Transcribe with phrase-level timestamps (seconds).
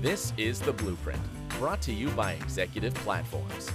[0.00, 1.20] This is The Blueprint,
[1.58, 3.68] brought to you by Executive Platforms.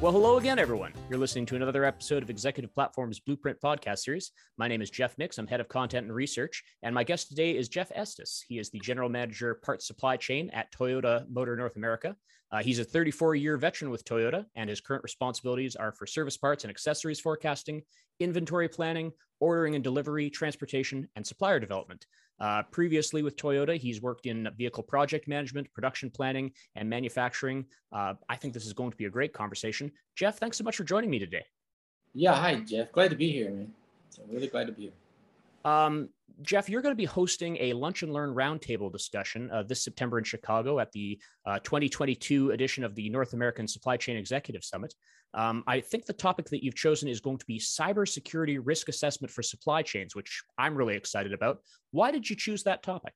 [0.00, 0.92] Well, hello again, everyone.
[1.10, 4.30] You're listening to another episode of Executive Platform's Blueprint podcast series.
[4.56, 5.38] My name is Jeff Mix.
[5.38, 6.62] I'm head of content and research.
[6.84, 8.44] And my guest today is Jeff Estes.
[8.46, 12.14] He is the general manager parts supply chain at Toyota Motor North America.
[12.52, 16.36] Uh, he's a 34 year veteran with Toyota, and his current responsibilities are for service
[16.36, 17.82] parts and accessories forecasting,
[18.20, 22.06] inventory planning, ordering and delivery, transportation, and supplier development.
[22.40, 27.64] Uh, previously with Toyota, he's worked in vehicle project management, production planning, and manufacturing.
[27.92, 29.90] Uh, I think this is going to be a great conversation.
[30.14, 31.44] Jeff, thanks so much for joining me today.
[32.14, 32.92] Yeah, hi, Jeff.
[32.92, 33.72] Glad to be here, man.
[34.10, 34.92] So really glad to be here.
[35.68, 36.08] Um,
[36.42, 40.18] Jeff, you're going to be hosting a lunch and learn roundtable discussion uh, this September
[40.18, 44.94] in Chicago at the uh, 2022 edition of the North American Supply Chain Executive Summit.
[45.34, 49.30] Um, I think the topic that you've chosen is going to be cybersecurity risk assessment
[49.30, 51.58] for supply chains, which I'm really excited about.
[51.90, 53.14] Why did you choose that topic?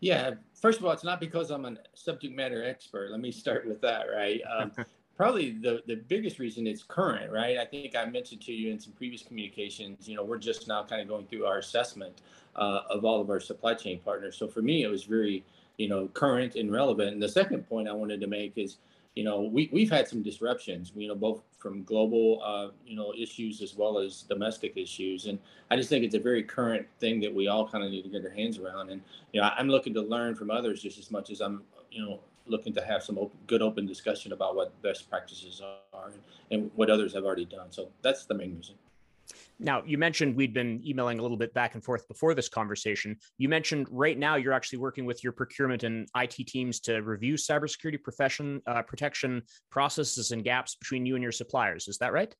[0.00, 3.10] Yeah, first of all, it's not because I'm a subject matter expert.
[3.10, 4.40] Let me start with that, right?
[4.50, 4.72] Um,
[5.20, 7.58] probably the, the biggest reason it's current, right?
[7.58, 10.82] I think I mentioned to you in some previous communications, you know, we're just now
[10.82, 12.22] kind of going through our assessment
[12.56, 14.34] uh, of all of our supply chain partners.
[14.38, 15.44] So for me, it was very,
[15.76, 17.12] you know, current and relevant.
[17.12, 18.78] And the second point I wanted to make is,
[19.14, 23.12] you know, we, we've had some disruptions, you know, both from global, uh, you know,
[23.12, 25.26] issues as well as domestic issues.
[25.26, 25.38] And
[25.70, 28.08] I just think it's a very current thing that we all kind of need to
[28.08, 28.88] get our hands around.
[28.88, 29.02] And,
[29.34, 32.20] you know, I'm looking to learn from others just as much as I'm, you know,
[32.50, 35.62] looking to have some open, good open discussion about what best practices
[35.92, 36.20] are and,
[36.50, 37.70] and what others have already done.
[37.70, 38.74] So that's the main reason.
[39.58, 43.16] Now, you mentioned we'd been emailing a little bit back and forth before this conversation.
[43.36, 47.34] You mentioned right now you're actually working with your procurement and IT teams to review
[47.34, 51.88] cybersecurity profession uh, protection processes and gaps between you and your suppliers.
[51.88, 52.34] Is that right?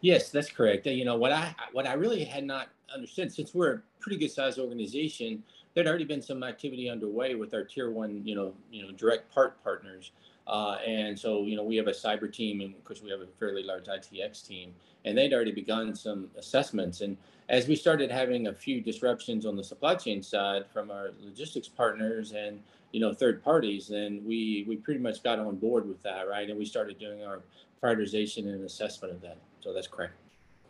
[0.00, 0.86] Yes, that's correct.
[0.86, 4.30] You know what I what I really had not understood since we're a pretty good
[4.30, 5.42] sized organization,
[5.76, 9.32] there'd already been some activity underway with our tier one, you know, you know, direct
[9.32, 10.12] part partners.
[10.46, 13.20] Uh, and so, you know, we have a cyber team, and of course, we have
[13.20, 14.72] a fairly large ITX team,
[15.04, 17.02] and they'd already begun some assessments.
[17.02, 17.18] And
[17.50, 21.68] as we started having a few disruptions on the supply chain side from our logistics
[21.68, 26.02] partners and you know third parties, then we we pretty much got on board with
[26.04, 26.48] that, right?
[26.48, 27.42] And we started doing our
[27.82, 29.36] prioritization and assessment of that.
[29.60, 30.14] So that's correct.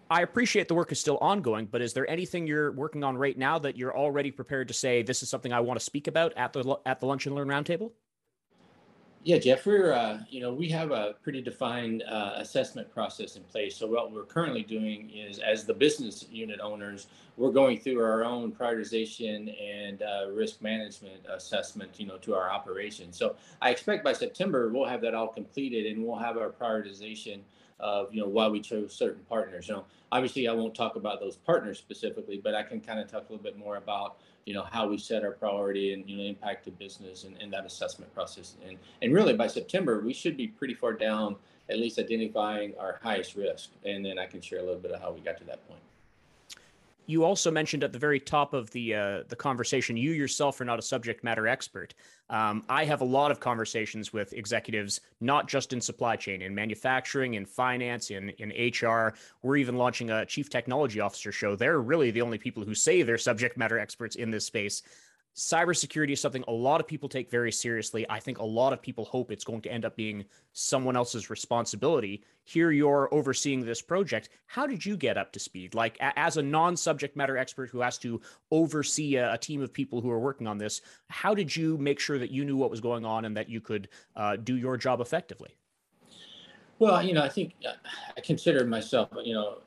[0.09, 3.37] I appreciate the work is still ongoing, but is there anything you're working on right
[3.37, 6.33] now that you're already prepared to say this is something I want to speak about
[6.37, 7.91] at the at the lunch and learn roundtable?
[9.25, 13.43] Yeah, Jeff, we're uh, you know we have a pretty defined uh, assessment process in
[13.43, 13.75] place.
[13.75, 18.25] So what we're currently doing is, as the business unit owners, we're going through our
[18.25, 23.19] own prioritization and uh, risk management assessment, you know, to our operations.
[23.19, 27.41] So I expect by September we'll have that all completed, and we'll have our prioritization
[27.81, 29.69] of you know why we chose certain partners.
[29.69, 33.11] You know, obviously I won't talk about those partners specifically, but I can kind of
[33.11, 36.17] talk a little bit more about you know how we set our priority and you
[36.17, 38.57] know impact the business and, and that assessment process.
[38.67, 41.37] And and really by September we should be pretty far down
[41.69, 45.01] at least identifying our highest risk, and then I can share a little bit of
[45.01, 45.81] how we got to that point
[47.07, 50.65] you also mentioned at the very top of the uh, the conversation, you yourself are
[50.65, 51.95] not a subject matter expert.
[52.29, 56.55] Um, I have a lot of conversations with executives, not just in supply chain, in
[56.55, 59.15] manufacturing, in finance, in in HR.
[59.43, 61.57] We're even launching a chief technology officer show.
[61.57, 64.83] They're really the only people who say they're subject matter experts in this space
[65.37, 68.07] cybersecurity is something a lot of people take very seriously.
[68.09, 70.25] I think a lot of people hope it's going to end up being
[70.55, 72.25] someone else's responsibility.
[72.45, 74.31] Here you're overseeing this project.
[74.47, 75.75] How did you get up to speed?
[75.75, 78.21] Like, as a non subject matter expert who has to
[78.51, 80.81] oversee a, a, team of people who are working on this,
[81.11, 83.61] how did you make sure that you knew what was going on and that you
[83.61, 85.55] could uh, do your job effectively?
[86.79, 87.73] Well, you know, I think uh,
[88.17, 89.59] I consider myself, you know,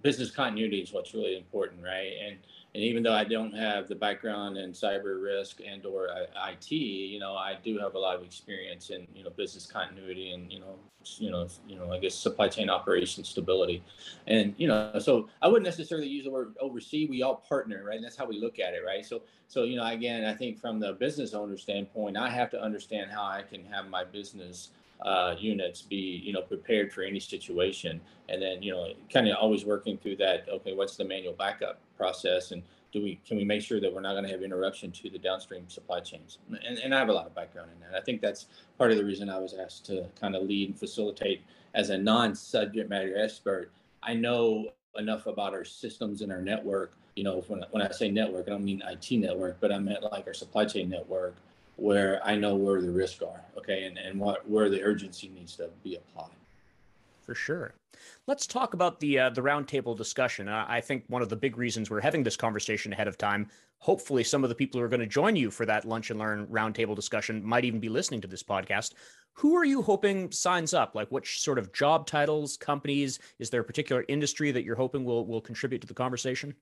[0.00, 2.12] business continuity is what's really important, right?
[2.24, 2.38] And
[2.74, 6.70] and even though I don't have the background in cyber risk and or uh, IT,
[6.70, 10.52] you know, I do have a lot of experience in you know business continuity and
[10.52, 10.78] you know
[11.16, 13.82] you know you know I guess supply chain operation stability,
[14.26, 17.06] and you know so I wouldn't necessarily use the word oversee.
[17.06, 17.96] We all partner, right?
[17.96, 19.04] And that's how we look at it, right?
[19.04, 22.62] So so you know again, I think from the business owner standpoint, I have to
[22.62, 24.70] understand how I can have my business
[25.02, 28.00] uh, units be you know prepared for any situation.
[28.28, 31.78] And then you know kind of always working through that okay what's the manual backup
[31.96, 32.52] process?
[32.52, 32.62] And
[32.92, 35.18] do we can we make sure that we're not going to have interruption to the
[35.18, 36.38] downstream supply chains?
[36.48, 37.96] And, and i have a lot of background in that.
[37.96, 38.46] I think that's
[38.76, 41.42] part of the reason i was asked to kind of lead and facilitate
[41.74, 43.70] as a non-subject matter expert.
[44.02, 48.10] I know enough about our systems and our network you know when, when i say
[48.10, 51.36] network i don't mean it network but i meant like our supply chain network
[51.78, 55.56] where I know where the risks are, okay, and, and what where the urgency needs
[55.56, 56.30] to be applied.
[57.24, 57.74] For sure.
[58.26, 60.48] Let's talk about the uh, the roundtable discussion.
[60.48, 63.48] I think one of the big reasons we're having this conversation ahead of time.
[63.78, 66.18] Hopefully, some of the people who are going to join you for that lunch and
[66.18, 68.94] learn roundtable discussion might even be listening to this podcast.
[69.34, 70.96] Who are you hoping signs up?
[70.96, 73.20] Like, which sort of job titles, companies?
[73.38, 76.54] Is there a particular industry that you're hoping will will contribute to the conversation?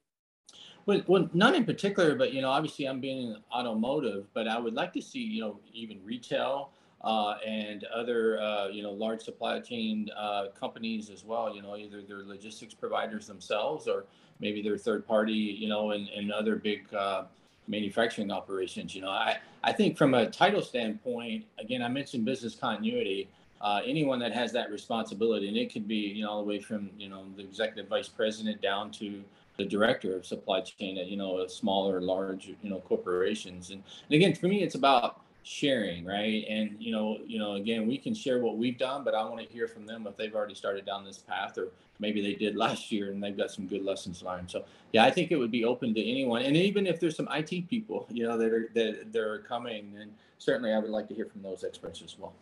[0.86, 4.58] Well, well, none in particular, but you know, obviously, I'm being in automotive, but I
[4.58, 6.70] would like to see you know even retail
[7.02, 11.54] uh, and other uh, you know large supply chain uh, companies as well.
[11.54, 14.04] You know, either they're logistics providers themselves or
[14.38, 15.32] maybe they're third party.
[15.32, 17.24] You know, and, and other big uh,
[17.66, 18.94] manufacturing operations.
[18.94, 23.28] You know, I I think from a title standpoint, again, I mentioned business continuity.
[23.60, 26.60] Uh, anyone that has that responsibility, and it could be you know all the way
[26.60, 29.24] from you know the executive vice president down to
[29.56, 33.70] the director of supply chain at you know a smaller, large you know corporations.
[33.70, 36.44] And, and again, for me, IT's about sharing right?
[36.48, 39.38] And you know you know again we can share what we've done but i want
[39.38, 41.68] to hear from them if they've already started down this path or
[42.00, 44.50] maybe they did last year and they've got some good lessons learned.
[44.50, 46.42] So yeah i think it would be open to anyone.
[46.42, 50.10] And even if there's some it people you know that are that, they're coming then
[50.38, 52.32] certainly i would like to hear from those experts as well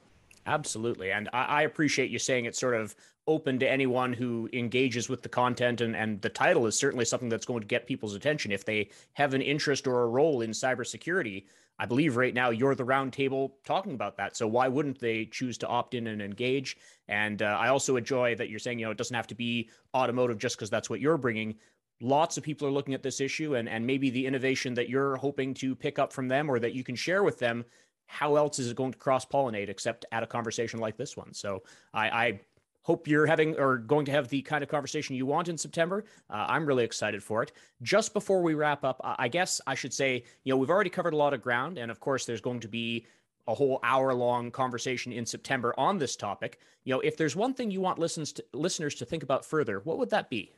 [0.46, 1.10] Absolutely.
[1.10, 2.94] And I, I, appreciate you saying it's sort of
[3.26, 5.80] open to anyone who engages with the content.
[5.80, 8.52] And, and the title is certainly something that's going to get people's attention.
[8.52, 11.44] If they have an interest or a role in cybersecurity,
[11.78, 14.36] I believe right now you're the roundtable talking about that.
[14.36, 16.76] So why wouldn't they choose to opt in and engage?
[17.08, 19.70] And uh, I also enjoy that you're saying, you know, it doesn't have to be
[19.94, 21.56] automotive just because that's what you're bringing.
[22.00, 25.16] Lots of people are looking at this issue, and, and maybe the innovation that you're
[25.16, 27.64] hoping to pick up from them or that you can share with them
[28.06, 31.32] how else is it going to cross pollinate except at a conversation like this one?
[31.32, 31.62] So
[31.92, 32.40] I, I,
[32.84, 36.04] hope you're having or going to have the kind of conversation you want in September.
[36.28, 37.52] Uh, I'm really excited for it.
[37.82, 41.14] Just before we wrap up, I guess I should say, you know, we've already covered
[41.14, 43.06] a lot of ground, and of course, there's going to be
[43.46, 46.60] a whole hour long conversation in September on this topic.
[46.84, 49.80] You know, if there's one thing you want listens to, listeners to think about further,
[49.80, 50.52] what would that be?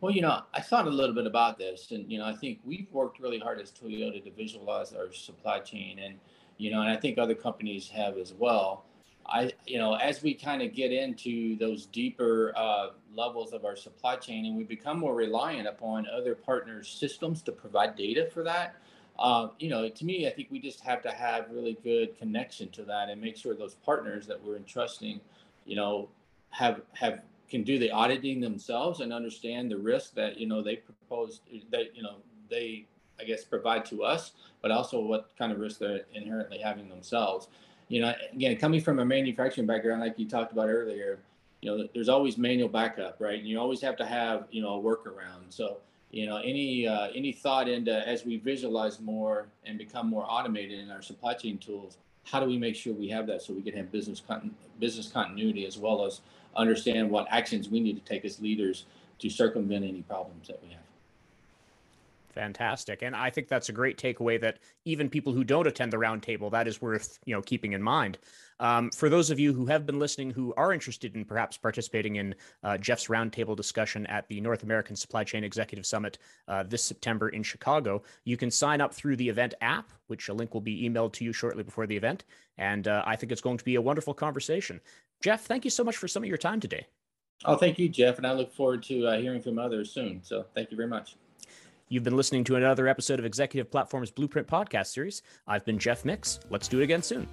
[0.00, 2.60] Well, you know, I thought a little bit about this, and you know, I think
[2.64, 6.18] we've worked really hard as Toyota to visualize our supply chain, and
[6.58, 8.84] you know, and I think other companies have as well.
[9.26, 13.76] I, you know, as we kind of get into those deeper uh, levels of our
[13.76, 18.42] supply chain, and we become more reliant upon other partners' systems to provide data for
[18.42, 18.76] that.
[19.18, 22.68] Uh, you know, to me, I think we just have to have really good connection
[22.70, 25.20] to that and make sure those partners that we're entrusting,
[25.64, 26.08] you know,
[26.50, 30.76] have have can do the auditing themselves and understand the risk that you know they
[30.76, 32.16] propose that you know
[32.50, 32.86] they
[33.20, 37.48] I guess provide to us, but also what kind of risk they're inherently having themselves.
[37.88, 41.20] You know, again, coming from a manufacturing background, like you talked about earlier,
[41.60, 43.38] you know, there's always manual backup, right?
[43.38, 45.50] And you always have to have you know a workaround.
[45.50, 45.78] So
[46.10, 50.78] you know, any uh, any thought into as we visualize more and become more automated
[50.78, 53.62] in our supply chain tools, how do we make sure we have that so we
[53.62, 56.20] can have business con- business continuity as well as
[56.56, 58.84] understand what actions we need to take as leaders
[59.18, 60.84] to circumvent any problems that we have.
[62.34, 63.02] Fantastic.
[63.02, 66.50] And I think that's a great takeaway that even people who don't attend the roundtable,
[66.50, 68.18] that is worth, you know, keeping in mind.
[68.58, 72.16] Um, for those of you who have been listening who are interested in perhaps participating
[72.16, 72.34] in
[72.64, 76.18] uh, Jeff's roundtable discussion at the North American Supply Chain Executive Summit
[76.48, 80.34] uh, this September in Chicago, you can sign up through the event app, which a
[80.34, 82.24] link will be emailed to you shortly before the event.
[82.58, 84.80] And uh, I think it's going to be a wonderful conversation.
[85.24, 86.86] Jeff, thank you so much for some of your time today.
[87.46, 88.18] Oh, thank you, Jeff.
[88.18, 90.20] And I look forward to uh, hearing from others soon.
[90.22, 91.16] So thank you very much.
[91.88, 95.22] You've been listening to another episode of Executive Platform's Blueprint Podcast Series.
[95.46, 96.40] I've been Jeff Mix.
[96.50, 97.26] Let's do it again soon.